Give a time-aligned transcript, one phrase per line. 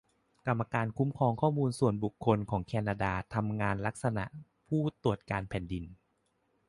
[0.47, 4.25] กรรมการคุ้มครองข้อมูลส่วนบุคคลของแคนาดาทำงานลักษณะ
[4.67, 5.83] ผู้ตรวจการแผ่นดิน